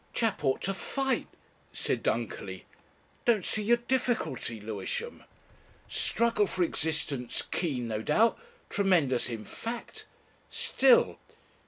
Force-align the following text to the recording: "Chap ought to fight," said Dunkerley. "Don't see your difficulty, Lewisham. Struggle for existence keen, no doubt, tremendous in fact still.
"Chap 0.15 0.43
ought 0.43 0.61
to 0.61 0.73
fight," 0.73 1.27
said 1.71 2.01
Dunkerley. 2.01 2.65
"Don't 3.25 3.45
see 3.45 3.61
your 3.61 3.77
difficulty, 3.77 4.59
Lewisham. 4.59 5.23
Struggle 5.87 6.47
for 6.47 6.63
existence 6.63 7.43
keen, 7.51 7.87
no 7.87 8.01
doubt, 8.01 8.39
tremendous 8.71 9.29
in 9.29 9.45
fact 9.45 10.05
still. 10.49 11.19